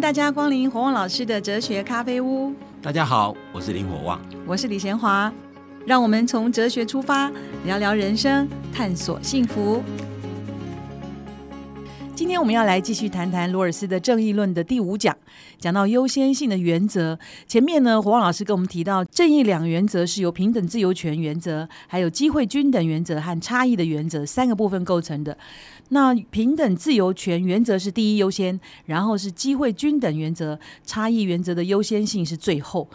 [0.00, 2.54] 迎大家光临火旺老师的哲学咖啡屋。
[2.80, 5.30] 大家好，我是林火旺，我是李贤华。
[5.84, 7.30] 让我们从哲学出发，
[7.66, 9.82] 聊聊人生，探索幸福。
[12.14, 15.14] 今天我们要来继续谈谈罗尔斯的正义论的第五讲，
[15.58, 17.18] 讲到优先性的原则。
[17.46, 25.36] 前面呢，火旺老师跟我们提到，正义两原则是由平等自由权原则、还有机会均等原则和差异的原则三个部分构成的。
[25.90, 32.88] 那平等自由权原则是第一优先，然后是机会均等原则，差异原则的优先性是最后。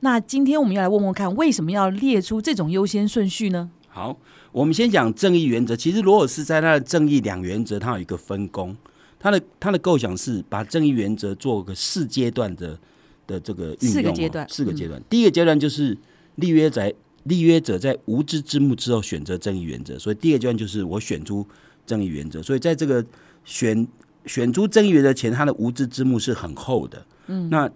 [0.00, 3.70] 那今天我们要来问问看，为什么要列出这种优先顺序呢？
[3.88, 4.16] 好。
[4.52, 5.74] 我们先讲正义原则。
[5.74, 8.76] 其实罗尔斯在他的正义两原则，他有一个分工。
[9.18, 12.78] 他的他的构想是把正义原则做个四阶段的
[13.26, 13.92] 的这个运用。
[13.92, 15.02] 四个阶段，四个阶段。
[15.08, 15.96] 第一个阶段就是
[16.34, 21.46] 立约在立约者在无知之幕之后选择正义原则，所以第二个阶段就是我选出
[21.86, 22.42] 正义原则。
[22.42, 23.04] 所以在这个
[23.44, 23.86] 选
[24.26, 27.06] 选出正义原则前，他的无知之幕是很厚的。
[27.26, 27.70] 嗯，那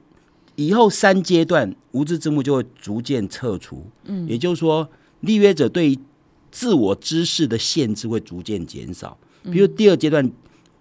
[0.55, 3.87] 以后三阶段无知之幕就会逐渐撤除。
[4.05, 4.89] 嗯，也就是说
[5.21, 5.99] 立约者对于
[6.51, 10.31] 自我知识的限制会逐渐减少，比如第二阶段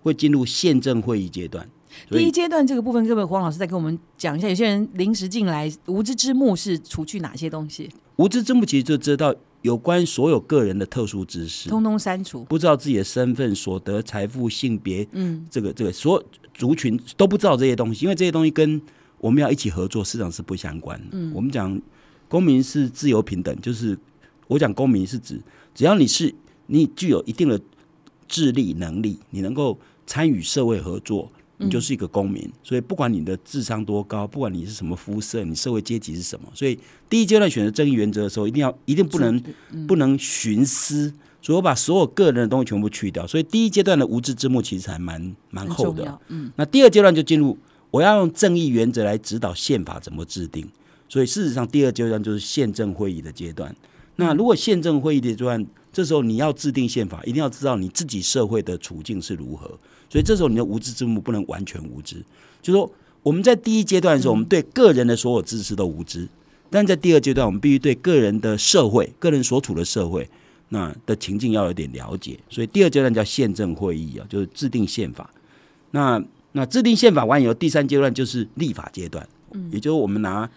[0.02, 1.68] 会进入宪政会议阶段。
[2.10, 4.50] 第一阶段这个部分，各位黄老师再跟我们讲一下。
[4.50, 7.90] 有些人临时进来，无知之幕是除去哪些东西？
[8.18, 9.34] 无知之幕其实就知道
[9.66, 18.80] 有关所有个人的特殊知识，通通删除，不知道自己的身份、所得、财富、性别，嗯，这个这个所有族群都不知道这些东西，因为这些东西跟
[19.18, 21.02] 我们要一起合作，市场是不相关。
[21.12, 21.82] 嗯，我们讲
[22.28, 23.98] 公民是自由平等，就是
[24.46, 25.42] 我讲公民是指。
[25.74, 26.32] 只要你是
[26.68, 27.60] 你具有一定的
[28.28, 32.52] 智力能力，你能够参与社会合作，你就是一个公民。
[32.64, 39.44] 所以不管你的智商多高，不管你是什么肤色，你社会阶级是什么，所以第一阶段选择正义原则的时候，一定要一定不能
[39.88, 41.14] 不能徇私。
[41.42, 43.28] 所以我把所有个人的东西全部去掉。
[43.28, 46.20] 所以第一阶段的无知之幕其实还蛮蛮厚的。
[46.30, 47.56] 嗯，那第二阶段就进入
[47.92, 50.68] 我要用正义原则来指导宪法怎么制定。
[51.08, 53.76] 所以事实上，第二阶段就是宪政会议的阶段。
[54.18, 59.68] 那如果宪政会议的阶段，这时候你要制定宪法，一定要知道你自己社会的处境是如何。
[60.10, 62.24] 所以这时候你的无知之幕不能完全无知。
[62.62, 62.90] 就说
[63.24, 66.28] 我们在第一阶段的时候，我们对个人的所有知识都无知；
[66.70, 70.30] 但在第二阶段，我们必须对个人的社会、个人所处的社会
[70.70, 72.40] 那的情境要有点了解。
[72.50, 75.30] 所以第二阶段叫宪政会议啊，就是制定宪法。
[75.92, 76.24] 那
[76.54, 79.28] 那制定宪法完以后，第三阶段就是立法阶段，
[79.72, 80.50] 也就是我们拿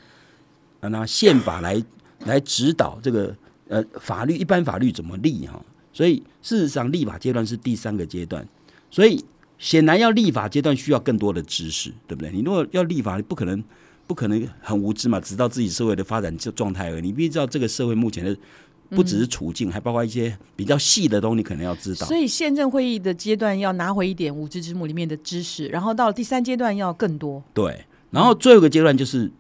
[0.81, 1.83] 拿宪法来
[2.25, 3.35] 来指导这个。
[3.69, 5.65] 呃，法律一般法律怎么立哈？
[5.93, 8.47] 所以事实上，立法阶段是第三个阶段。
[8.91, 9.23] 所以
[9.59, 12.31] 显然要立法阶段需要更多的知识，对不对？
[12.31, 13.63] 你如果要立法，你不可能
[14.07, 17.03] 不可能很无知嘛，知道自己社会的发展状态而已。
[17.03, 18.37] 你必须知道这个社会目前的
[18.91, 22.07] 不只是处境，还包括一些比较细的东西，可能要知道。
[22.07, 27.43] 所以宪政会议的阶段要拿回一点无知之幕里面的知识，然后到了第三阶段要更多。
[27.53, 29.31] 对，然后最后一个阶段就是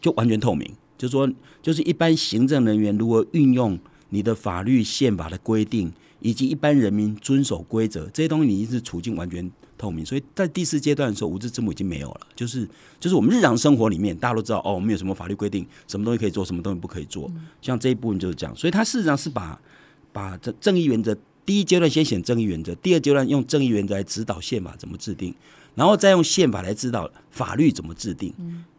[0.00, 0.72] 就完全透明。
[0.96, 1.28] 就是说，
[1.64, 3.78] 就是一般行政人员如何运用
[4.10, 10.04] 你的法律宪法的规定，以及一般人民遵守规则这些东西，你一直处境完全透明。
[10.04, 12.20] 所以在第四阶段的时候，无知之幕已经没有了。
[12.36, 12.68] 就是
[13.00, 17.32] 就是我们日常生活里面，大家都知道哦，我们有什么法律规定，什么东西可以做，什么东西不可以做。
[17.62, 18.54] 像这一部分就是这样。
[18.54, 19.58] 所以它事实上是把
[20.12, 21.16] 把这正义原则
[21.46, 25.34] 第一阶段先选正义原则，第二阶段用正义原则来指导宪法怎么制定，
[25.74, 28.34] 然后再用宪法来指导法律怎么制定。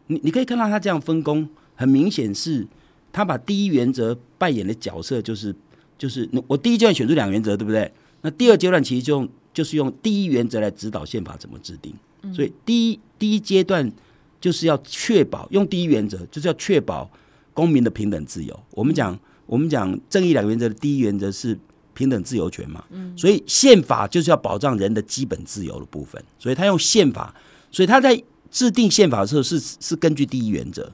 [0.06, 1.48] 你你可以看到他这样分工。
[1.76, 2.66] 很明显是，
[3.12, 5.54] 他把第一原则扮演的角色就是
[5.96, 7.90] 就是我第一阶段选出两原则，对不对？
[8.22, 11.94] 那第二阶段其实就用就是用第一原则来指导宪法怎么制定。
[12.34, 13.92] 所以第一第一阶段
[14.40, 17.08] 就是要确保用第一原则，就是要确保
[17.54, 18.58] 公民的平等自由。
[18.72, 19.16] 我们讲
[19.46, 21.56] 我们讲正义两原则的第一原则是
[21.94, 22.84] 平等自由权嘛，
[23.16, 26.22] 所以宪法就是要保障人的基本自由的部分。
[26.38, 27.34] 所以他用宪法，
[27.70, 28.20] 所以他在
[28.50, 30.90] 制定宪法的时候是是根据第一原则。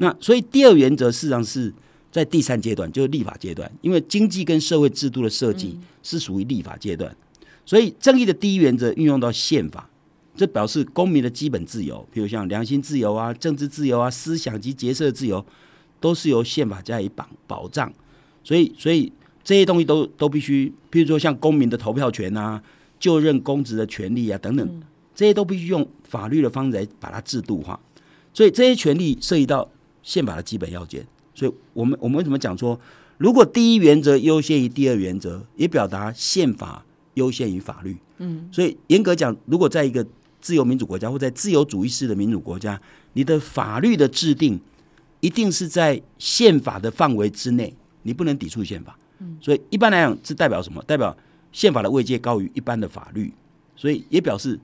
[0.00, 1.72] 那所以第二原则事实上是
[2.10, 7.14] 在第三阶段，就是立法阶段，因为经济跟社会制度的设计是属于立法阶段，
[7.64, 9.90] 所以正义的第一原则运用到宪法，
[10.34, 15.44] 这表示公民的基本自由，比如像良心自由啊、政治自由啊、思想及结社自由，
[16.00, 17.92] 都是由宪法加以保保障。
[18.42, 19.12] 所以，所以
[19.44, 22.62] 这些东西都都必须，譬如说像公民的投票权啊、
[22.98, 24.82] 就任公职的权利啊等等，
[25.14, 27.78] 这些都必须用法律的方式来把它制度化。
[28.32, 29.68] 所以这些权利涉及到。
[30.06, 31.04] 宪法的基本要件，
[31.34, 32.78] 所以我们我们为什么讲说，
[33.18, 37.96] 如果第一原则优先于第二原则，也表达宪法优先于法律。
[38.18, 40.06] 嗯，所以严格讲，如果在一个
[40.40, 42.80] 自由民主国家或在自由主义式的民主国家，
[43.14, 44.60] 你的法律的制定
[45.18, 48.96] 一定是在宪法的范围之内，你不能抵触宪法。
[49.18, 50.80] 嗯，所以一般来讲，是代表什么？
[50.84, 51.14] 代表
[51.50, 53.34] 宪法的位阶高于一般的法律，
[53.74, 54.56] 所以也表示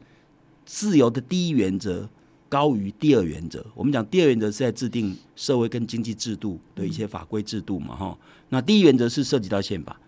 [0.64, 2.08] 自由的第一原则。
[2.52, 3.64] 高于第二原则。
[3.74, 8.18] 我们讲第二原则是在制定社会跟经济制度的一些法规制度嘛，哈。
[8.50, 9.98] 那第一原则是涉及到宪法。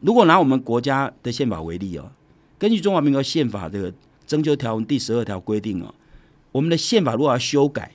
[0.00, 2.10] 如果拿我们国家的宪法为例哦，
[2.58, 3.94] 根据中华民国宪法这个
[4.26, 5.94] 征修条文第十二条规定哦，
[6.50, 7.92] 我们的宪法如果要修改，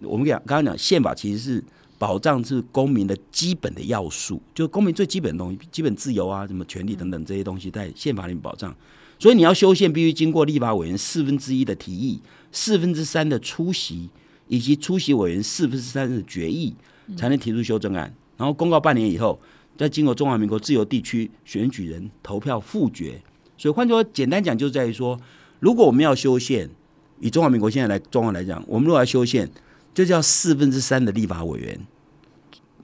[0.00, 1.64] 我们讲刚刚讲宪法其实是
[1.96, 8.76] 保障是公民的基本的要素，就公民最基本的东西，基本自由啊，什么权利等等这些东西在宪法里面保障。
[9.18, 12.20] 所以你要修宪，必须经过立法委员四分之一的提议，
[12.52, 14.10] 四分之三的出席，
[14.46, 16.74] 以及出席委员四分之三的决议，
[17.16, 18.14] 才能提出修正案。
[18.36, 19.40] 然后公告半年以后，
[19.78, 23.22] 再经过中华民国自由地区选举人投票复决。
[23.56, 25.18] 所以换句话简单讲，就在于说，
[25.60, 26.68] 如果我们要修宪，
[27.18, 29.50] 以中华民国现在来状况来讲，我们如果要修宪，
[29.94, 31.80] 就叫四分之三的立法委员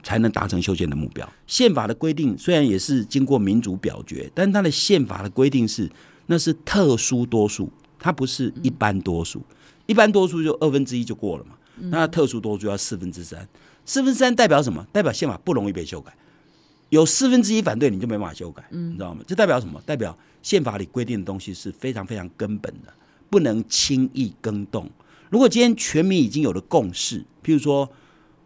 [0.02, 1.30] 才能达成修宪的目标。
[1.46, 5.90] 宪法的规定虽然也是经过民主表决，但它的宪法的规定是。
[6.26, 9.42] 那是特殊多数，它不是一般多数。
[9.86, 11.56] 一般多数就二分之一就过了嘛。
[11.90, 13.46] 那特殊多数要四分之三，
[13.84, 14.86] 四分之三代表什么？
[14.92, 16.14] 代表宪法不容易被修改。
[16.90, 19.22] 有四分之一反对，你就没办法修改，你知道吗？
[19.26, 19.82] 这代表什么？
[19.84, 22.92] 代表宪法里规定的东西是非常非常根本的，
[23.28, 24.88] 不能轻易更动。
[25.28, 27.90] 如果今天全民已经有了共识，譬如说，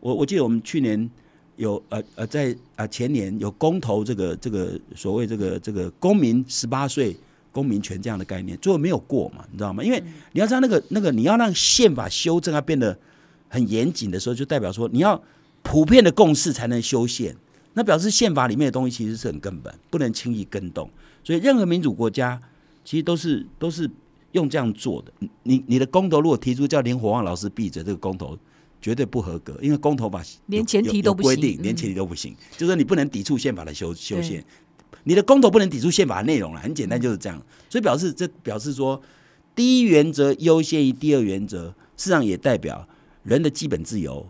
[0.00, 1.10] 我我记得我们去年
[1.56, 7.14] 有呃呃在啊前年有公投这个这个所谓这个这个公民十八岁。
[7.56, 9.42] 公民权这样的概念，最后没有过嘛？
[9.50, 9.82] 你知道吗？
[9.82, 12.98] 因为你要知道，那个那个，你要让宪法修正，它变得
[13.48, 15.18] 很严谨的时候，就代表说你要
[15.62, 17.34] 普遍的共识才能修宪。
[17.72, 20.90] 那表示宪法里面的东西其实是很根本，不能轻易更动。
[21.24, 22.38] 所以任何民主国家
[22.84, 23.90] 其实都是都是
[24.32, 25.10] 用这样做的。
[25.44, 28.38] 你你的公投如果提出叫林火旺老师闭嘴，这个公投
[28.82, 34.44] 绝对不合格，因为公投法连前提都不规定，连前提都不行，就是说你不能抵触宪法的修修宪。
[35.04, 37.40] 你的公投不能抵触宪法内容了，很简单就是这样。
[37.68, 39.00] 所以表示这表示说，
[39.54, 42.88] 第一原则优先于第二原则，事实上也代表
[43.22, 44.26] 人的基本自由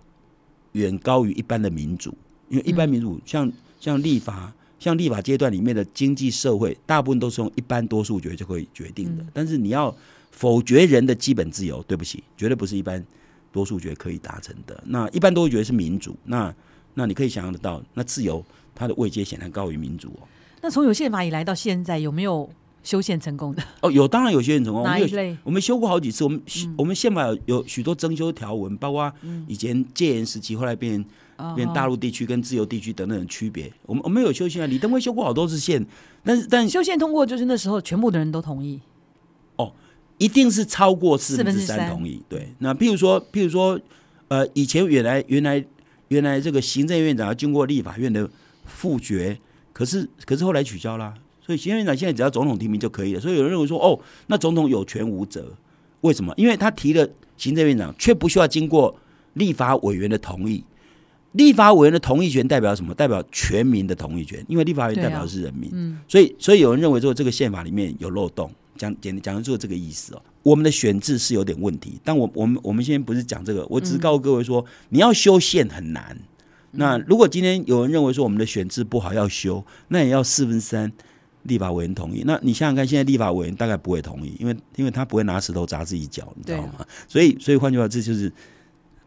[0.72, 2.16] 远高于一般的民主。
[2.48, 9.24] 因为一般民主像像立法，像立法阶段里面的经济社会，大部分都是用一般多数决就可以决定的。
[9.32, 9.92] 但是你要
[10.30, 13.04] 否决人的基本自由，对不起，绝对不是一般
[13.50, 14.80] 多数决可以达成的。
[14.86, 16.54] 那一般多数决是民主，那
[16.94, 20.28] 那你可以想象得到，那自由它的位阶显然高于民主哦。
[20.62, 22.48] 那从有宪法以来到现在，有没有
[22.82, 23.62] 修宪成功的？
[23.82, 24.82] 哦，有，当然有修宪成功。
[24.82, 25.36] 哪一类？
[25.44, 26.24] 我们修过好几次。
[26.24, 26.40] 我们
[26.78, 29.12] 我们宪法有许多增修条文，包括
[29.46, 31.04] 以前戒严时期，后来变
[31.54, 33.72] 变大陆地区跟自由地区等等的区别。
[33.84, 35.84] 我们我们有修宪啊，李登辉修过好多次宪，
[36.24, 38.80] 但是但修宪通过就是那时候全部的人都同意。
[39.56, 39.72] 哦，
[40.18, 42.22] 一定是超过四分之三同意。
[42.28, 43.78] 对，那譬如说譬如说，
[44.28, 45.64] 呃，以前原来原来
[46.08, 48.30] 原来这个行政院长要经过立法院的
[48.64, 49.38] 复决。
[49.76, 51.12] 可是，可是后来取消了，
[51.44, 53.20] 所以行政院长现在只要总统提名就可以了。
[53.20, 55.52] 所以有人认为说，哦，那总统有权无责？
[56.00, 56.32] 为什么？
[56.38, 57.06] 因为他提了
[57.37, 58.99] 行政院长，却不需要经过
[59.34, 60.64] 立法委员的同意。
[61.32, 62.94] 立法委员的同意权代表什么？
[62.94, 65.69] 代表全民的同意权，因为立法委员代表的是人民。
[65.75, 70.23] 嗯，所以，所以有人认为说，这个宪法里面有漏洞，讲简讲的就是这个意思哦。
[70.43, 76.18] 我们的选制是有点问题，但我我们我们现在不是讲这个，我只是告诉各位说，你要修宪很难。
[76.76, 80.92] 那如果今天有人认为说我们的选制不好要修，那也要四分三
[81.42, 82.23] 立法委员同意。
[82.26, 86.87] 那你想想看，现在立法委员大概不会同意，因为因为他不会拿石头砸自己脚，你知道吗？
[87.09, 88.33] 所以所以换句话，这就是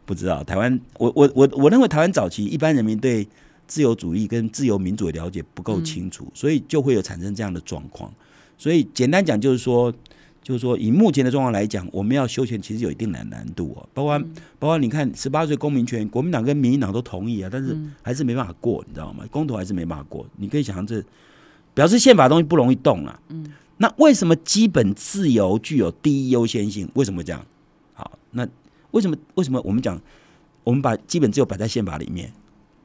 [0.05, 0.79] 不知道台湾。
[0.97, 3.27] 我我我我认为台湾早期一般人民对
[3.67, 8.13] 自由主义跟自由民主的了解不够清楚，所以就会有产生这样的状况。
[8.57, 9.93] 所以简单讲就是说。
[10.49, 13.87] 就是说，以目前的状况来讲，我们要修宪其实有一定的难度哦。
[13.93, 14.19] 包括
[14.57, 19.23] 包括你看，十八岁公民权，国民党跟民进党都同意啊，但是还是没办法过，你知道吗？
[19.29, 20.25] 公投还是没办法过。
[20.37, 21.03] 你可以想象，这
[21.75, 23.19] 表示宪法东西不容易动啊。
[23.29, 23.45] 嗯，
[23.77, 26.89] 那为什么基本自由具有第一优先性？
[26.95, 27.45] 为什么这样？
[27.93, 28.47] 好，那
[28.89, 30.01] 为什么为什么我们讲，
[30.63, 32.33] 我们把基本自由摆在宪法里面？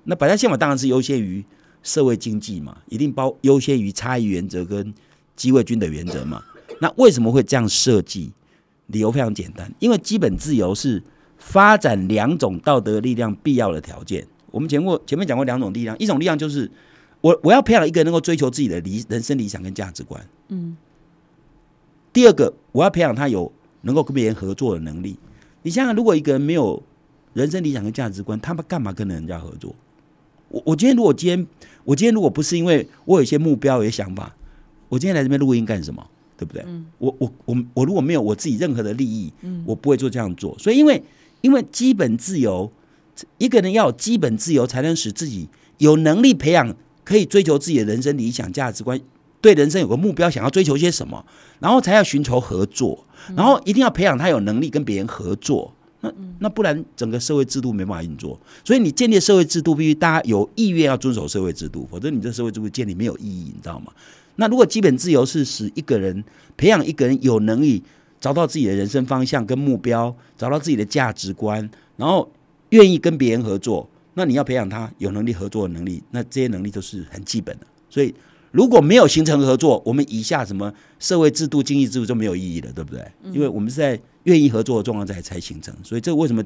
[0.03, 1.43] 那摆在宪法当然是优先于
[1.83, 4.93] 社会经济嘛，一定包优先于差异原则跟
[5.35, 6.45] 机会均等原则嘛。
[6.81, 8.33] 那为什么会这样设计？
[8.89, 11.03] 理由非常简单，因为基本自由是
[11.39, 14.27] 发展两种道德力量必要的条件。
[14.51, 16.71] 我们前过前面讲过两种力量，一种力量就是
[17.23, 20.23] 我我要培养一个能够追求自己的理人生理想跟价值观。
[20.49, 20.77] 嗯。
[22.13, 23.51] 第二个，我要培养他有
[23.81, 25.19] 能够跟别人合作的能力。
[25.63, 26.83] 你想想，如果一个人没有
[27.33, 29.75] 人生理想跟价值观，他们干嘛跟人家合作？
[30.51, 31.47] 我我今天如果今天
[31.85, 34.37] 我今天如果不是因为我有一些目标、有些想法，
[34.91, 36.07] 我今天来这边录音干什么？
[36.37, 36.65] 对不对？
[36.99, 39.33] 我我我我如果没有我自己任何的利益，
[39.65, 40.57] 我不会做这样做。
[40.59, 41.03] 所以，因为
[41.41, 42.71] 因为基本自由，
[43.39, 45.49] 一个人要有基本自由，才能使自己
[45.79, 46.75] 有能力培养
[47.05, 49.01] 可以追求自己的人生理想价值观
[49.41, 51.25] 对人生有个目标，想要追求些什么，
[51.61, 53.05] 然后才要寻求合作，
[53.37, 55.73] 然后一定要培养他有能力跟别人合作。
[56.01, 58.39] 那那不然整个社会制度没办法运作。
[58.65, 63.93] 所以你建立社会制度，必须大家有意愿要遵守社会制度，否则你这社会制度建立没有意义，你知道吗？
[64.37, 66.25] 那如果基本自由是使一个人
[66.57, 67.83] 培养一个人有能力
[68.21, 72.31] 找到自己的人生方向跟目标，找到自己的价值观，然后
[72.71, 77.67] 愿意跟别人合作，那你要培养他有能力合作的能力，那这些能力都是很基本的。
[77.89, 78.15] 所以
[78.51, 83.05] 如果没有形成合作，我们以下什么社会制度、经济制度就没有意义了，对不对？
[83.33, 86.43] 因为我们是在愿意合作的状况下才形成，所以这为什么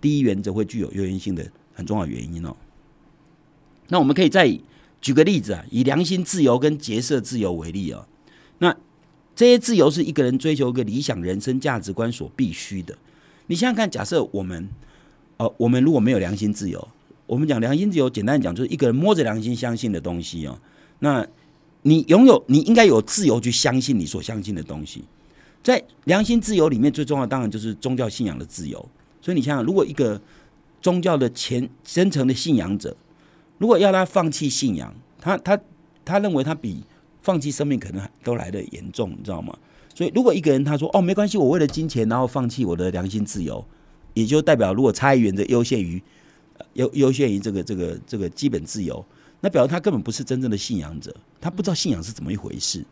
[0.00, 2.54] 第一原则会具有优先性的很重要原因哦。
[3.88, 4.46] 那我们可以再
[5.06, 8.04] 举个例子啊，以良心自由跟结社自由为例啊，
[8.58, 8.76] 那
[9.36, 12.98] 这些自由是一个人追求一个理想人生价值观所必须的。
[13.46, 14.68] 你想想看，假设我们，
[15.36, 16.88] 呃，我们如果没有良心自由，
[17.28, 20.58] 我们讲良心自由，简单讲就是一个人摸着良心相信的东西哦。
[20.98, 21.24] 那
[21.82, 25.04] 你拥有，你应该有自由去相信你所相信的东西。
[25.62, 28.84] 在良心自由里面，最重要当然就是宗教信仰的自由。
[29.22, 30.20] 所以你想想，如果一个
[30.82, 32.96] 宗教的虔真诚的信仰者，
[33.58, 35.58] 如果要他放弃信仰，他他
[36.04, 36.84] 他认为他比
[37.22, 39.56] 放弃生命可能都来的严重，你知道吗？
[39.94, 43.64] 所以如果一个人他说哦没关系，我为了金钱然后放弃我的良心自由，
[44.14, 46.02] 也就代表如果差异原则优先于
[46.74, 49.04] 优优先于这个这个这个基本自由，
[49.40, 52.84] 那表示他根本不是真正的信仰者，他不知道信仰是怎么一回事。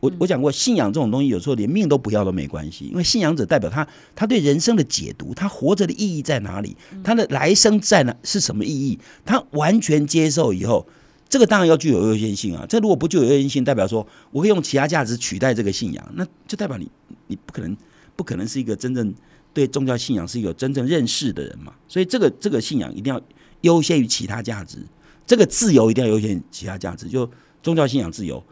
[0.00, 10.86] 我我讲过，信仰这种东西有时候连命都不要都没关系，因为信仰者代表他他对人生的解读，他活着的意义在哪里，他的来生在哪是什么意义，他完全接受以后，
[11.28, 12.66] 这个当然要具有优先性啊。
[12.68, 16.90] 这如果不具有优先性，代表说我可以用其他价值取代这个信仰，那就代表你
[17.26, 17.76] 你不可能
[18.16, 19.14] 不可能是一个真正
[19.52, 21.72] 对宗教信仰是有真正认识的人嘛。
[21.88, 23.20] 所以这个这个信仰一定要
[23.60, 24.78] 优先于其他价值，
[25.26, 27.30] 这个自由一定要优先其他价值，就
[27.62, 28.42] 宗教信仰自由。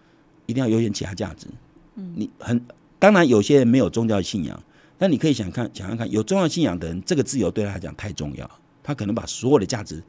[0.52, 1.48] 一定要优先其他价值。
[1.96, 2.62] 嗯，你很
[2.98, 4.62] 当然有些人没有宗教信仰，
[4.98, 8.48] 但你可以想看想想看，有宗教信仰的人，这个自由对他来讲太重要，
[8.82, 10.00] 他可能把所有的价值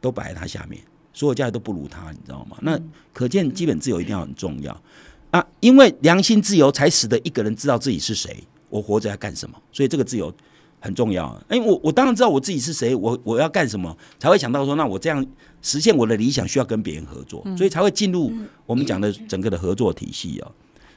[0.00, 2.56] 都摆在他下面，所有价值都不如他，你知道吗？
[2.62, 2.80] 那
[3.12, 4.82] 可见基本自由一定要很重要
[5.30, 10.34] 啊，因为良心自由才使得一个人知道自己是谁，我活着要干什么，所以这个自由
[10.80, 11.40] 很重要。
[11.48, 15.24] 哎，我我当然知道我自己是谁，我我要干什么，才会想到说，那我这样。
[15.62, 18.32] 实现我的理想需要跟别人合作，所以才会进入
[18.64, 20.50] 我们讲的整个的合作体系哦。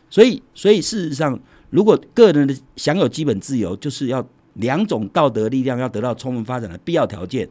[0.10, 1.38] 所以，所以事实上，
[1.70, 7.46] 如果个人的享有基本自由，就是要两种道德力量要得到充分发展的必要条件，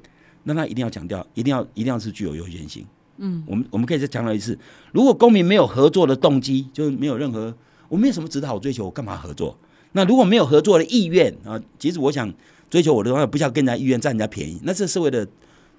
[0.44, 2.82] 那他一定要强调，一定要一定要是具有优先性。
[3.18, 4.58] 嗯，我们我们可以再强调一次：
[4.92, 7.54] 如果公民没有合作的动机，就是没有任何，
[7.90, 9.54] 我没有什么值得好追求，我干嘛合作？
[9.92, 12.32] 那如果没有合作的意愿啊，即使我想
[12.68, 15.26] 追求我的话，不需要跟人家意愿占人家便宜，那这社会的。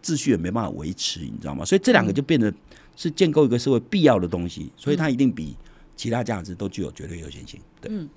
[0.06, 1.64] 秩序也没办法维持，你知道吗？
[1.64, 2.54] 所以这两个就变得
[2.94, 5.56] 是建构一个社会必要的东西，所以它一定比
[5.96, 7.58] 其他价值都具有绝对优先性。
[7.80, 8.10] 对，嗯，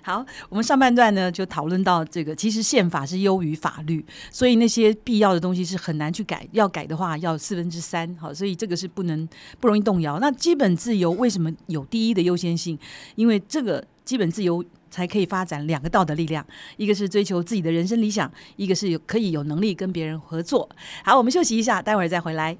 [0.00, 9.28] 好，我们上半段呢就讨论到这个，其实宪法是优于法律，所以那些必要的东西是很难去改，要改的话要四分之三，好，所以这个是不能
[9.60, 10.18] 不容易动摇。
[10.20, 12.78] 那基本自由为什么有第一的优先性？
[13.16, 14.64] 因为这个基本自由。
[14.94, 16.46] 才可以发展两个道德力量，
[16.76, 20.68] 一个是追求自己的人生理想，一个是有可以有能力跟别人合作。
[21.02, 22.56] 好，我们休息一下，待会儿再回来。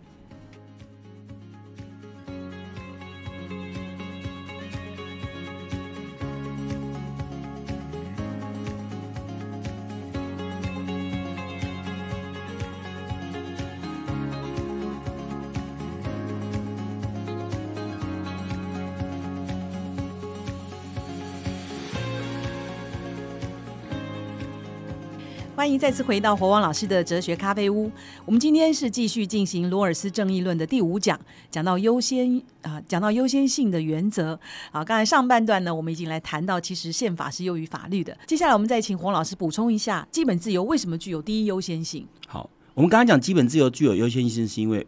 [25.64, 27.90] 欢迎再次回到火王老师的哲学咖啡屋。
[28.26, 31.18] 我们今天是继续进行罗尔斯正义论的第五讲，
[31.50, 34.38] 讲到优先啊，讲到优先性的原则。
[34.70, 38.14] 好，刚才上半段呢，我们已经来谈到，其实宪法是优于法律的。
[38.26, 42.06] 接下来我们再请黄老师补充一下，基本自由为什么具有第一优先性？
[42.26, 44.86] 好，我们刚刚讲基本自由具有优先性，是因为。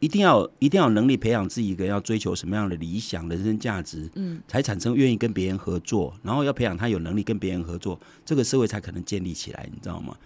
[0.00, 10.16] 一定要一定要有能力培养自己一个要追求什么样的理想人生价值，嗯，才产生愿意跟别人合作，然后要培养他有能力跟别人合作，这个社会才可能建立起来，你知道吗？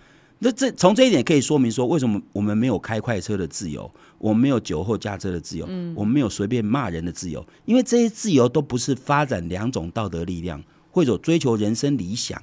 [0.41, 3.89] 那这从这一点可以说明说，为什么我们没有开快车的自由，
[4.19, 10.61] 我们没有酒后驾车的自由，嗯，我们没有随便骂人的自由，因为这些自由都不是发展两种道德力量，
[10.91, 12.43] 或者追求人生理想，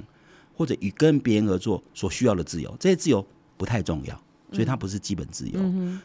[0.55, 3.25] 或者与跟别人合作所需要的自由，这些自由
[3.57, 4.24] 不太重要。
[4.51, 5.59] 所以它不是基本自由，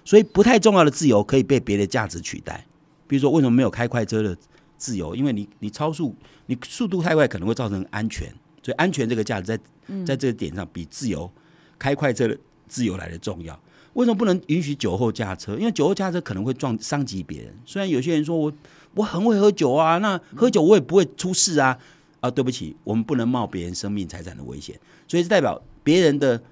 [0.04, 2.64] 所以不太重要的自由可以被别的价值取代。
[3.06, 4.36] 比如说，为什么没有开快车的
[4.76, 5.14] 自由？
[5.14, 6.14] 因为你你超速，
[6.46, 8.28] 你速度太快可能会造成安全，
[8.62, 9.58] 所以安全这个价值在
[10.04, 11.30] 在这个点上比自由
[11.78, 12.36] 开快车的
[12.66, 13.58] 自由来的重要。
[13.94, 15.56] 为什么不能允许酒后驾车？
[15.56, 17.54] 因为酒后驾车可能会撞伤及别人。
[17.64, 18.52] 虽然有些人说我
[18.94, 21.78] 我很会喝酒啊，那喝酒我也不会出事啊。
[22.20, 26.42] 啊，对不起，我们不能冒别人生命财产的危险，所以是代表别人的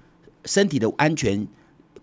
[0.45, 1.47] 身体的安全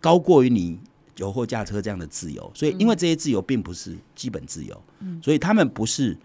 [0.01, 0.79] 高过于你
[1.15, 2.51] 酒后驾车这样的自由。
[2.55, 4.83] 所以，因为这些自由并不是基本自由，
[5.23, 6.17] 所以他们不是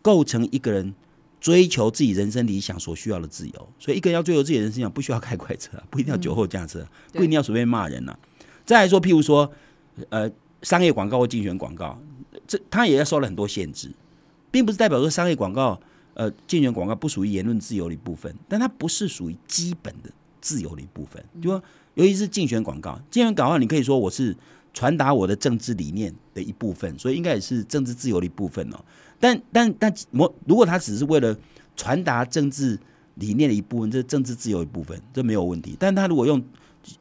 [0.00, 0.94] 构成一个人
[1.40, 3.68] 追求自己人生理想所需要的自由。
[3.78, 8.16] 所以，一个人要追求自己人生理想，不需要开快车，不一定要酒后驾车，不一定要随便骂人呐。
[8.64, 9.50] 再来说，譬如说，
[10.10, 10.30] 呃，
[10.62, 12.00] 商业广告或竞选广告，
[12.46, 13.90] 这他也要受了很多限制，
[14.50, 15.80] 并不是代表说商业广告。
[16.14, 20.10] 呃，竞选广告不属于言论自由的一部分，但它不是属于基本的
[20.42, 21.24] 自由的一部分。
[21.40, 24.36] 就说，尤其是竞选广告，竞选广告你可以说我是
[24.72, 28.84] 传达我的政治理念的一部分，所以应该也是政治自由的一部分哦。
[29.20, 31.36] 但但但，我如果他只是为了
[31.76, 32.78] 传达政治
[33.16, 35.76] 理念的一部分，这是政治自由一部分，这没有问题。
[35.78, 36.42] 但他如果用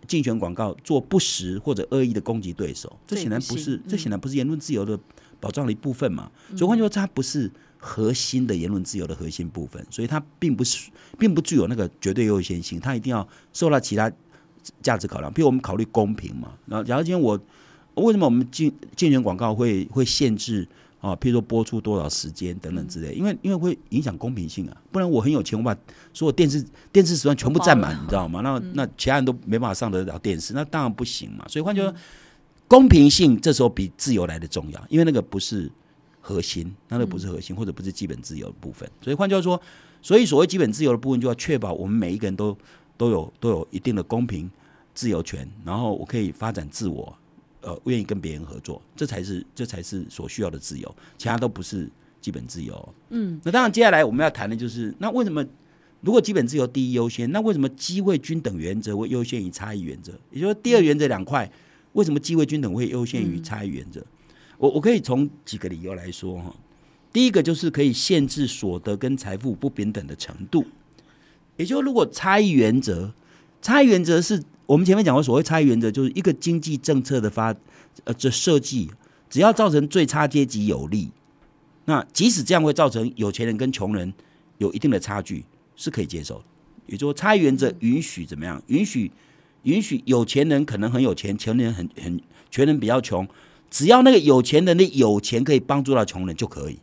[0.08, 5.00] 竞选广告做不实或者恶意的攻击对手，这显然不是，这显然不是言论自由的
[5.40, 6.30] 保障的一部分嘛。
[6.56, 7.52] 所以换句话说，它不是。
[7.84, 14.12] 核心的言论自由的核心部分，所以它并不是，并不具有那个绝对优先性，它一定要受到其他
[14.82, 15.32] 价值考量。
[15.32, 17.40] 比如我们考虑公平嘛，然后假如今天我
[17.96, 20.68] 为什么我们竞竞选广告会会限制
[21.00, 21.16] 啊？
[21.16, 24.78] 譬如说播出多少时间等等之类，因为因为会影响公平性啊。
[24.92, 25.76] 不然我很有钱，我把
[26.14, 28.42] 所有电视电视时段全部占满，你知道吗？
[28.42, 31.46] 那那其他人都没办法上得了电视，那当然不行嘛。
[31.48, 31.96] 所以换句话说，
[32.68, 35.72] 公平性这时候比自由来的重要，因为那个不是。
[36.24, 38.88] 核心，那个不是核心，或者不是基本自由的部分。
[39.02, 39.60] 所以换句话说，
[40.04, 42.56] 所以所谓基本自由的部分，就要确保我们每一个人都
[43.02, 44.48] 都有都有一定的公平
[44.94, 47.12] 自由权，然后我可以发展自我，
[47.62, 51.90] 呃，愿意跟别人合作，这才是这才是所需要的自由，其他都不是
[52.22, 52.94] 基本自由。
[53.10, 55.44] 嗯，那当然接下来我们要谈的就是，那为什么
[56.02, 60.12] 如果基本自由第一优先，那为什么机会均等原则会优先于差异原则？
[60.30, 61.52] 也就是说，第二原则两块，
[61.94, 64.06] 为什么机会均等会优先于差异原则？
[64.60, 66.56] 我我可以从几个理由来说哈，
[67.12, 70.64] 第一个就是可以限制所得跟财富不平等的程度，
[71.62, 73.14] 也就如果差异原则，
[73.62, 77.56] 差异原则是我们前面讲过，所谓差异原则就是一个经济政策的发
[78.04, 78.90] 呃这设计，
[79.30, 81.12] 只要造成最差阶级有利，
[81.86, 84.12] 那即使这样会造成有钱人跟穷人
[84.58, 85.46] 有一定的差距，
[85.76, 86.42] 是可以接受。
[86.88, 88.60] 也就说，差异原则允许怎么样？
[88.66, 89.12] 允许
[89.64, 92.20] 允许有钱人可能很有钱，穷人很很
[92.50, 93.28] 穷人比较穷。
[93.70, 96.80] 只要那个有钱人的有钱可以帮助到穷人就可以，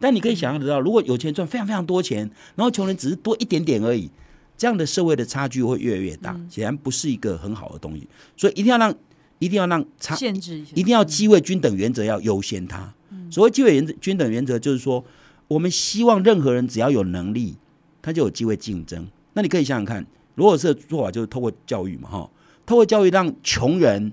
[0.00, 4.10] 但你可以想象得到，如果有钱赚非常非常多钱，然后穷人只是多一点点而已，
[4.56, 8.08] 这样的社会的差距会越来越大，显然不是一个很好的东西。
[8.36, 8.92] 所以一定要让，
[9.38, 12.66] 一定要让差限制，一下，一定要机会均等原则要优先。
[12.66, 12.92] 它
[13.30, 15.04] 所谓机会原则均等原则，就是说
[15.46, 17.56] 我们希望任何人只要有能力，
[18.00, 19.06] 他就有机会竞争。
[19.34, 22.30] 那你可以想想看，如果是做法就是透过教育嘛，哈，
[22.64, 24.12] 透过教育让穷人。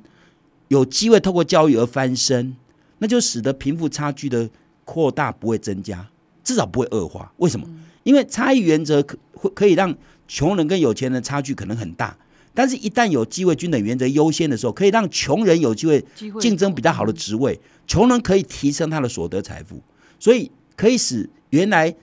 [0.69, 2.53] 有机会透过教育而翻身，
[2.97, 4.49] 那就使得贫富差距的
[4.87, 6.07] 扩大不会增加，
[6.45, 7.29] 至少不会恶化。
[7.37, 7.67] 为什么？
[8.03, 9.93] 因为差异原则可会可以让
[10.29, 12.15] 穷人跟有钱人差距可能很大，
[12.53, 16.05] 但是一旦有机会均等原则优先的时候，可以让穷人有机会
[16.39, 19.81] 竞争比较好的职位，穷人可以提升他的所得财富，
[20.17, 21.93] 所以可以使原来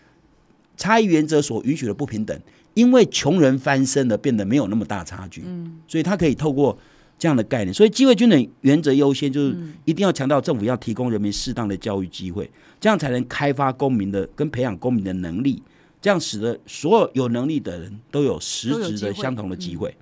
[0.77, 2.39] 差异原则所允许的不平等，
[2.75, 5.43] 因为穷人翻身了，变得没有那么大差距。
[5.47, 6.79] 嗯，所以他可以透过。
[7.25, 9.57] 这样的概念，所以机会均等原则优先，就是
[9.87, 15.63] 一定要强调政府要提供人民适当的教育机会，这样才能开发公民的跟培养公民的能力，
[16.03, 19.97] 这样使得所有有能力的人都有实质的相同的机会。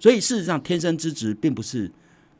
[0.00, 1.88] 所以事实上，天生之质并不是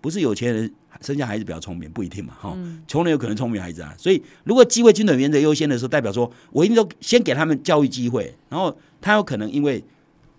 [0.00, 0.68] 不是有钱人
[1.00, 3.94] 生下孩子比较聪明，不一定嘛，哈，穷人有可能聪明孩子啊。
[3.96, 9.84] 所以如果机会均等原则优先的时候，代表说我一定都先给他们教育机会，然后他有可能因为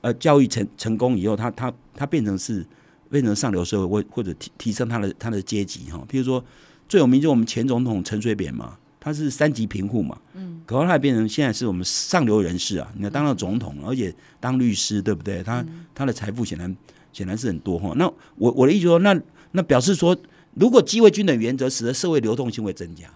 [0.02, 2.66] 呃教育成成功以后，他他他变成是。
[3.10, 6.04] 变成上流社会，或或者提提升他的他的阶级哈。
[6.10, 6.44] 譬如说，
[6.88, 12.92] 最有名就我们前总统陈水扁嘛，他是三级贫户嘛，嗯，可后他变成现在是我们上流人士啊。
[12.96, 15.44] 你看当了总统，而且当律师，对不对？
[15.44, 16.76] 他他的财富显然
[17.14, 17.94] 显然是很多哈。
[17.96, 19.20] 那我我的意思说，那
[19.52, 20.18] 那表示说，
[20.54, 23.10] 如果机会均等原则使得社会流动性会增加，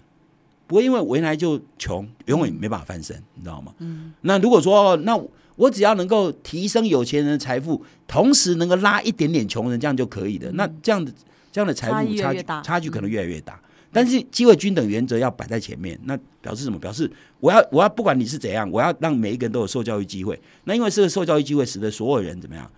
[0.67, 3.73] 不会因为原来就穷，永远没办法翻身，你知道吗？
[3.79, 4.13] 嗯。
[4.21, 5.19] 那如果说那。
[5.59, 10.49] 我只要能够提升有钱人的财富，同时能够拉一点点穷人，这样就可以的。
[10.53, 11.11] 那这样的
[11.51, 13.59] 这样的财富差距差距可能越来越大。
[13.91, 16.79] 但是机会均等原则要摆在前面，那表示什么？
[16.79, 20.39] 表示我要我要不管你是怎样，我要让每一个人都有受教育机会。
[20.63, 22.71] 那因为这个受教育机会，使得所有人怎么样？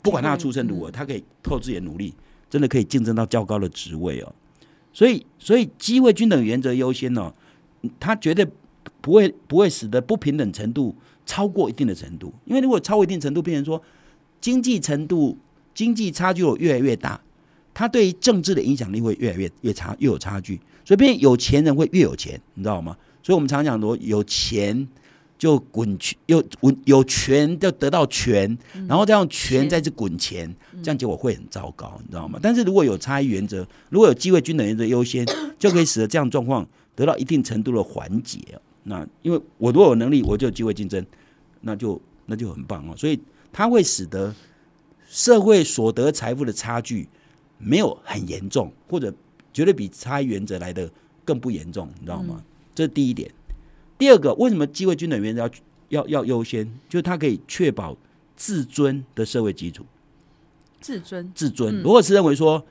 [0.00, 2.14] 不管他的出身如何，他可以透自己的努力，
[2.48, 4.32] 真的可以竞争到较高的职位哦。
[4.94, 7.34] 所以，所以机会均等原则优先哦，
[8.00, 8.46] 他绝对
[9.02, 10.96] 不会不会使得不平等程度。
[11.26, 13.82] 超过一定的程度，因为如果超过一定程度，变成说
[14.40, 15.36] 经济程度、
[15.74, 17.20] 经济差距有越来越大，
[17.72, 22.96] 它对于政治的影响力会越来越越差，越有差距，所以变有钱人会越有钱，你知道吗？
[23.22, 24.86] 所以我们常讲说，有钱
[25.38, 28.56] 就滚 权，有滚有权就得到权，
[28.86, 32.38] 然后再用权再去滚钱，这样结果会很糟糕，你知道吗？
[32.42, 35.26] 但是如果有差异原则，如果有机会均等原则优先，
[35.58, 38.38] 就可以使得这样状况得到一定程度的缓解。
[38.84, 41.04] 那因为我如果有能力，我就有机会竞争，
[41.62, 42.94] 那就那就很棒哦。
[42.96, 43.18] 所以
[43.52, 44.34] 它会使得
[45.08, 47.08] 社会所得财富的差距
[47.58, 49.12] 没有很严重，或者
[49.52, 50.90] 绝对比差异原则来的
[51.24, 52.42] 更不严重，你知道吗？
[52.74, 53.30] 这是第一点。
[53.96, 55.50] 第二个，为什么机会均等原则要
[55.88, 56.66] 要要优先？
[56.88, 57.96] 就是它可以确保
[58.36, 59.84] 自尊的社会基础。
[60.80, 62.66] 自尊，自尊，如果是认为说，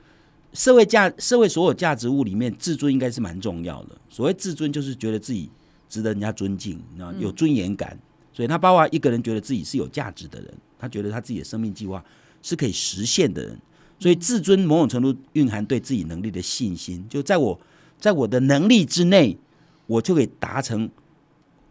[0.52, 3.96] 社会价社会所有价值物里面，自尊应该是蛮重要的。
[4.08, 5.50] 所谓自尊，就是觉得自己
[5.94, 7.96] 值得人家尊敬，啊有尊严感。
[8.32, 12.04] 所以他包括一个人觉得自己是有价值的人，他觉得他自己的生命计划
[12.42, 13.56] 是可以实现的人。
[14.00, 17.60] 所以自尊某种程度蕴含对自己能力的信心，就在我
[17.96, 19.38] 在我的能力之内，
[19.86, 20.90] 我就可以达成，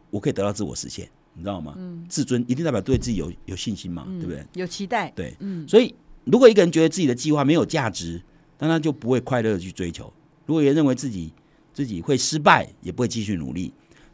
[0.09, 1.73] 我可以得到自我实现，你知道吗？
[1.77, 4.45] 嗯自尊一定代表对自己有有信心嘛，对不对？
[4.53, 5.36] 有期待，对，
[5.67, 8.21] 所以如果一个人觉得自己的计划没有价值，
[8.59, 10.12] 那他就不会快乐的去追求。
[10.45, 11.33] 如果也认为自己
[11.73, 13.73] 自己会失败，也不会继续努力。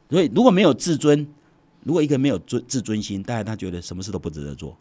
[0.10, 1.28] 所以如果没有自尊，
[1.84, 4.78] 如果一个人没有尊自尊心，当然他觉得什么事都不值得做，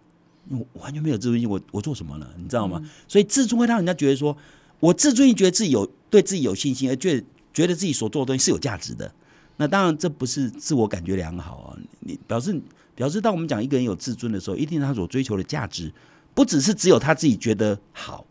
[0.48, 2.26] 我完全没有自尊心，我我做什么呢？
[2.38, 2.82] 你知道吗？
[3.06, 4.36] 所以自尊会让人家觉得说，
[4.80, 9.12] 我自尊心觉得自己有对自己有信心，而觉得觉得自己所做的东西是有价值的。
[9.58, 11.78] 那当然这不是自我感觉良好啊！
[12.00, 12.58] 你表示
[12.94, 15.92] 表示，当我们讲一个人有自尊的时候，一定他所追求的价值，
[16.32, 18.24] 不只是只有他自己觉得好，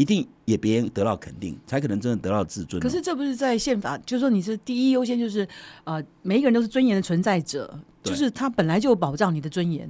[0.00, 5.46] 一定也别人得到肯定，才可能真的得到自尊哦、可是这不是在宪法，就是说你是第一优先，就是
[5.84, 9.86] 呃，每一个人都是尊严的存在者，就是他本来就有保障你的尊严。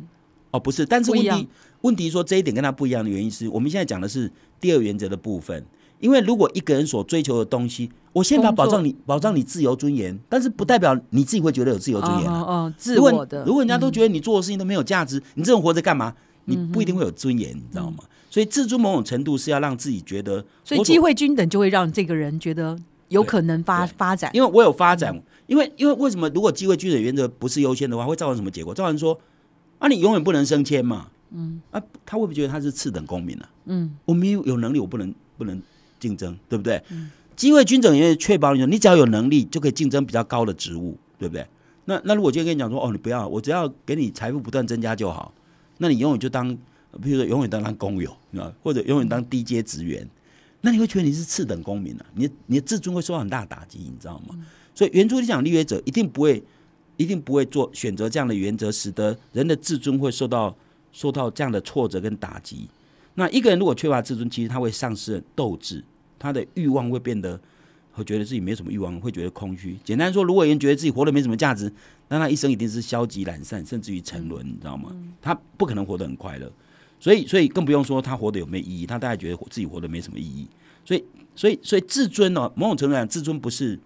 [0.51, 1.49] 哦，不是，但是问题
[1.83, 4.29] 问题说这一点跟他不一样的原因是我们现在讲的是
[4.61, 5.65] 第二原则的部分。
[6.01, 12.41] 因为如果一个人所追求的东西，我宪法保障你保障你自由尊严，但是不代表你自己会觉得有自由尊严啊。
[12.41, 16.17] 哦哦，自我的，如果人家都觉得你做的事情都没有价值，你这种活着干嘛？
[16.47, 18.03] 你嗯不一定会有尊严，你知道吗？
[18.31, 24.31] 所以自尊某种程度是要让自己觉得，所以机会均等就会让这个人觉得有可能发发展。
[24.33, 28.73] 因为我有发展，因为因为为什么如果机会均等原则不是优先的话，会造成什么结果？
[28.73, 29.21] 造成说
[29.81, 33.51] 啊，你永远不能升迁嘛，嗯，啊，他会不会觉得他是次等公民啊？
[33.67, 35.61] 嗯，我没有有能力，我不能不能
[35.99, 36.83] 竞争，对不对？
[36.91, 41.47] 嗯机会均等原则确保你，你只要有能力就可以竞争比较高的职务，对不对？
[41.87, 45.33] 那那如果今天跟你讲说，哦，你不要，我只要给你财富不断增加就好，
[45.79, 46.55] 那你永远就当，
[47.03, 50.09] 比如说永远当当工友，你知道，或者永远当低阶职员，
[50.61, 54.35] 那你会觉得你是次等公民啊，你你的自尊会受到很大的打击，你知道吗？
[54.75, 56.43] 所以原著理想立约者一定不会，
[56.97, 60.57] 一定不会做选择这样的原则，使得人的自尊会受到
[60.93, 62.69] 受到这样的挫折跟打击。
[63.15, 65.85] 那一个人如果缺乏自尊，其实他会丧失斗志，
[66.19, 67.39] 他的欲望会变得
[67.93, 69.77] 会觉得自己没什么欲望，会觉得空虚。
[69.85, 71.73] 简单说，如果人觉得自己活得没什么价值，
[72.09, 74.95] 那他一生一定是消极懒散，甚至于沉沦，你知道吗？
[75.21, 76.51] 他不可能活得很快乐。
[77.01, 80.47] 所以，所以更不用说他活得有没有意义，他大概觉得自己活得没什么意义。
[80.85, 81.03] 所以，
[81.35, 83.79] 所以，所以自尊哦，某种程度上，自尊不是，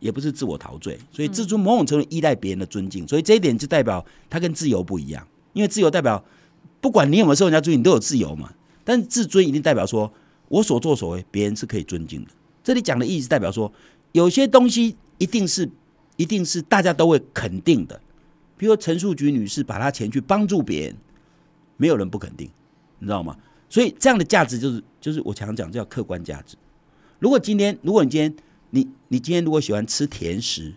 [0.00, 0.98] 也不是自我陶醉。
[1.10, 3.08] 所以，自尊某种程度依赖别人的尊敬。
[3.08, 6.22] 所以这一点就代表他跟自由不一样，因为自由代表
[6.80, 8.52] 不管你有没有受人家尊敬，你都有自由嘛。
[8.84, 10.12] 但是自尊一定代表说，
[10.48, 12.30] 我所作所为，别人是可以尊敬的。
[12.62, 13.72] 这里讲的意思代表说，
[14.12, 15.68] 有些东西一定是
[16.16, 17.98] 一定是大家都会肯定的。
[18.56, 20.96] 比如陈树菊女士把她钱去帮助别人，
[21.78, 22.50] 没有人不肯定，
[22.98, 23.34] 你知道吗？
[23.70, 26.56] 所以这样的价值就是就是我常讲叫客观价值。
[27.18, 28.34] 如果今天如果你今天
[28.70, 30.74] 你你今天如果喜欢吃甜食，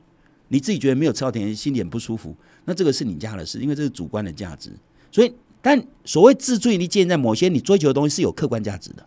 [0.47, 2.35] 你自己觉得没有吃到甜食，心里很不舒服，
[2.65, 4.71] 那这个是你家的事，因为这是主观的价值。
[5.11, 9.05] 所以，但所谓自尊力建立在某些你追求的东西是有客观价值的，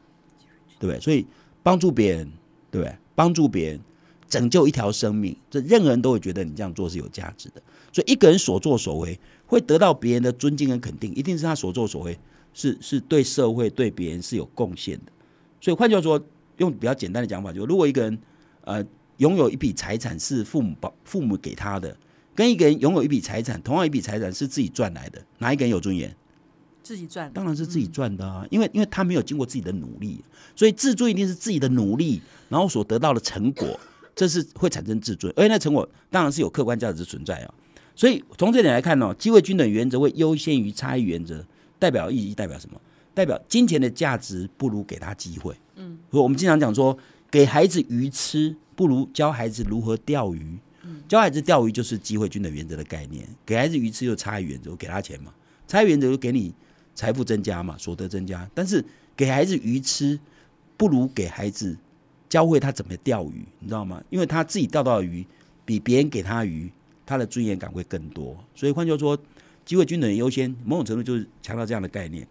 [0.78, 1.00] 对不对？
[1.00, 1.26] 所以
[1.62, 2.30] 帮助别人，
[2.70, 2.96] 对不对？
[3.14, 3.80] 帮助别人，
[4.28, 7.62] 拯救一条生命，这任何人都会觉得你这样做是有价值的。
[7.92, 9.18] 所以一个人所作所为
[9.54, 12.18] 会得到别人的尊敬跟肯定，一定是他所作所为
[12.52, 15.12] 是是对社会对别人是有贡献的。
[15.60, 16.20] 所以换句话说，
[16.56, 18.18] 用比较简单的讲法，就是如果一个人
[18.62, 18.84] 呃
[19.18, 21.96] 拥有一笔财产是父母保父母给他的，
[22.34, 26.14] 跟一个人拥有一笔财产，同样一笔财产是自己赚来的，哪一个人有尊严？
[26.82, 30.22] 自己赚，当然是自己赚的啊，因为因为他没有经过自己的努力，
[30.56, 33.78] 所以自尊一定是自己的努力，然后所得到的成果，
[34.16, 37.54] 这是会产生自尊，而且那成果当然是有客观价值存在啊。
[37.96, 41.44] 所以从这点来看呢、机会均等原则会优先于差异原则，
[41.78, 42.80] 代表意义代表什么？
[43.14, 45.54] 代表金钱的价值不如给他机会。
[45.76, 46.96] 嗯，所以我们经常讲说，
[47.30, 50.58] 给孩子鱼吃不如教孩子如何钓鱼。
[51.08, 55.32] 教孩子钓鱼就是机会均等原则的概念，给孩子鱼吃就差异原则，我给他钱嘛，
[55.66, 56.52] 差异原则就给你
[56.94, 58.46] 财富增加嘛，所得增加。
[58.52, 58.84] 但是
[59.16, 60.18] 给孩子鱼吃，
[60.76, 61.74] 不如给孩子
[62.28, 64.02] 教会他怎么钓鱼，你知道吗？
[64.10, 65.24] 因为他自己钓到的鱼
[65.64, 66.70] 比别人给他鱼
[67.06, 68.36] 他的尊严感会更多。
[68.54, 69.18] 所以换句话说，
[69.64, 72.26] 机会均等优先，某种程度就是强调这样的概念。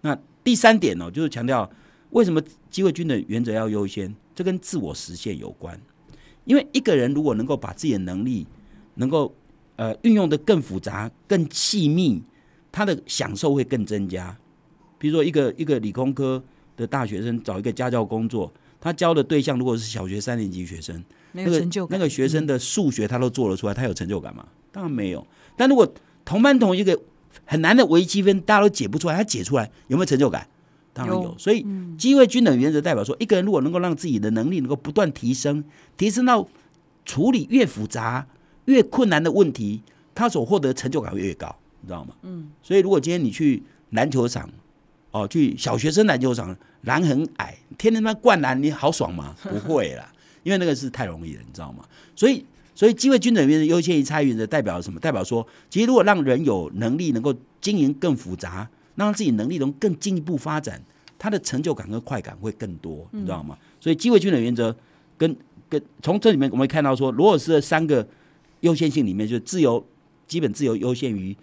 [0.00, 1.70] 那第三点呢，就是强调
[2.10, 5.78] 为什么机会均等原则要优先，这跟自我实现有关。
[6.44, 8.46] 因为一个人如果能够把自己的能力
[8.94, 9.34] 能够
[9.76, 12.22] 呃运用的更复杂、更细密，
[12.72, 14.34] 他的享受会更增加。
[14.98, 16.42] 比如说，一个一个理工科
[16.76, 24.46] 的大学生找一个家教工作，他教的对象如果是小学三年级学生，那个成就那个学生的数学他都做得出来，他有成就感吗？
[24.70, 25.26] 当然没有。
[25.56, 25.92] 但如果
[26.24, 26.98] 同班同一个
[27.44, 30.46] 很难的微积分，大家都解不出来，他解出来有没有成就感？
[30.92, 31.34] 当然有。
[31.38, 35.64] 所以机会均等原则代表说，一个人如果能够让自己的能力能够不断提升，
[35.96, 36.46] 提升到
[37.04, 38.26] 处理越复杂、
[38.66, 39.82] 越困难的问题，
[40.14, 42.14] 他所获得成就感会越高，你知道吗？
[42.22, 42.50] 嗯。
[42.62, 44.48] 所以如果今天你去篮球场，
[45.10, 49.34] 哦，去小学生篮球场，篮很矮，天天他妈灌篮，你好爽吗？
[49.48, 50.12] 不会啦，
[50.42, 51.84] 因为那个是太容易了，你知道吗？
[52.16, 54.98] 所以，所以机会均等原则优先于差异原则代表什么？
[54.98, 60.82] 代表说，其实如果让人有能力能够经营更复杂，让自己能力能更进一步发展，
[61.18, 63.56] 他的成就感跟快感会更多，你知道吗？
[63.80, 64.74] 所以机会均等原则
[65.16, 65.36] 跟
[65.68, 68.06] 跟从这里面我们会看到说，罗尔斯的三个
[68.60, 69.86] 优先性里面，就是自由
[70.26, 71.36] 基本自由优先于。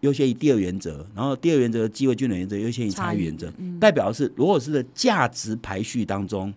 [0.00, 6.52] 优先于第二原则，然后第二原则机会均等原则优先于差异原则，代表的是罗尔斯的价值排序当中，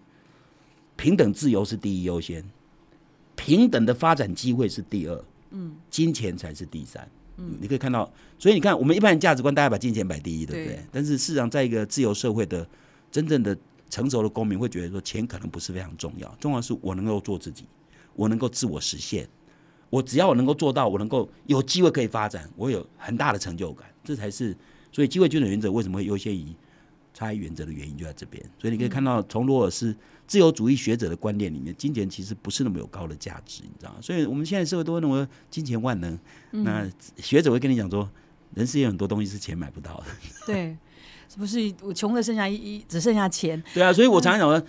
[0.95, 2.43] 平等自由是第一优先，
[3.35, 7.07] 平等的发展机会是第二，嗯，金钱才是第三。
[7.37, 10.79] 嗯，你可以看到，所以你看，我们一般人价值观大家把金钱摆第一，对不对？
[10.91, 12.67] 但是事实上，在一个自由社会的
[13.11, 13.57] 真正的
[13.89, 17.65] 成熟的公民会觉得说，钱可能不是非常重要，重要是我能够做自己，
[18.15, 19.27] 我能够自我实现。
[19.93, 24.57] 我只要我能够做到，我能够有机会可以发展，我有很大的成就感，这才是
[24.91, 26.47] 所以机会均等原则为什么会优先于
[27.13, 28.43] 差异原则的原因就在这边。
[28.59, 33.99] 所以你可以看到，从罗尔斯自由主义学者的观念里面，金钱其实不是那么有高的价值，你知道吗？
[34.01, 36.17] 所以我们现在社会都会认为金钱万能。
[36.49, 38.09] 那学者会跟你讲说，
[38.55, 40.05] 人世间很多东西是钱买不到的。
[40.47, 40.75] 对，
[41.29, 43.63] 是不是我穷的剩下一只剩下钱？
[43.75, 44.67] 对啊，所以我常常讲说。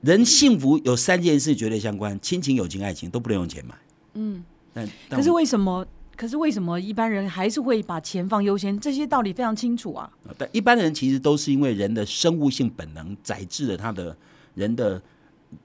[0.00, 3.74] 人幸福有三件事绝对相关：亲情、友情、爱情都不能用钱买。
[4.14, 5.86] 嗯，但可是为什么？
[6.16, 8.78] 可是为什么一般人还是会把钱放优先？
[8.80, 10.10] 这些道理非常清楚啊。
[10.36, 14.16] 但一般人其实都是因为人的生物性本能载制了他的
[14.54, 15.00] 人的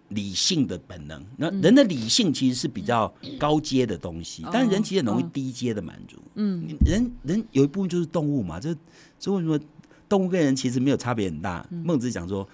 [0.10, 1.24] 理性的本能。
[1.38, 6.18] 那人的理性其实是比较高阶的东西，但是人其实很容易低阶的满足。
[6.36, 8.76] 嗯，人人有一部分就是动物嘛，这
[9.20, 9.60] 这为什么
[10.08, 11.66] 动物跟人其实没有差别很大？
[11.70, 12.48] 孟子讲说。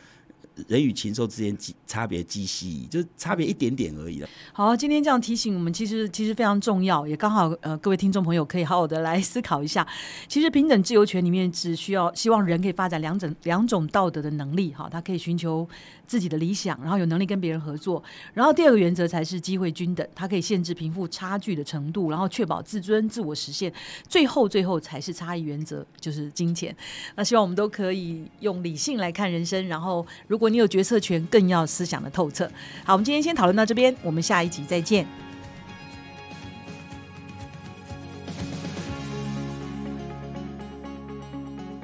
[0.67, 4.29] 人与禽兽之间差别极细，就差别一点点而已了。
[4.53, 9.87] 好，今天这样提醒我们，其实其实非常重要，也刚好呃，各位听众朋友可以好好的来思考一下。
[10.27, 15.67] 其实平等自由权里面只需要希望人可以发展两种两种道德的能力，哈，他可以寻求
[16.05, 18.01] 自己的理想，然后有能力跟别人合作。
[18.33, 23.71] 然后第二个原则才是机会均等，它可以限制贫富差距的程度，然后确保自尊自我实现。
[24.07, 26.75] 最后最后才是差异原则，就是金钱。
[27.15, 32.49] 那希望我们都可以用理性来看人生，然后如果你有决策权，更要思想的透彻。
[32.83, 35.05] 好，我们今天先讨论到这边，我们下一集再见。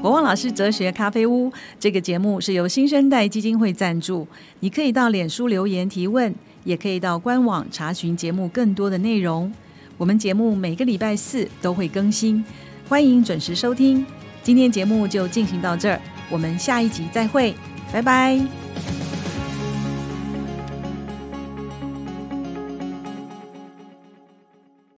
[0.01, 4.27] 国王老师哲学咖啡屋这个节目是由新生代基金会赞助，
[4.59, 9.51] 你可以到脸书留言提问，也可以到官网查询节目更多的内容。
[9.97, 12.45] 我们节目每个礼拜四都会更新，
[12.87, 14.05] 欢迎准时收听。
[14.43, 15.99] 今天节目就进行到这儿，
[16.29, 17.55] 我们下一集再会，
[17.95, 18.37] 拜拜。